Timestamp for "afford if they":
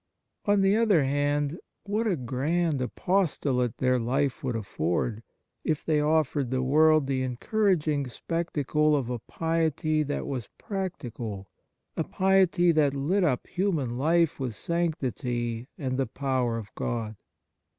4.55-6.01